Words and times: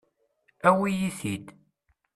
Awi-iyi-t-id. 0.67 1.45